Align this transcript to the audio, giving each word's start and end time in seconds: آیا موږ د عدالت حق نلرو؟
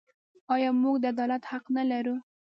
آیا 0.53 0.69
موږ 0.81 0.95
د 1.01 1.05
عدالت 1.13 1.43
حق 1.51 1.65
نلرو؟ 1.75 2.15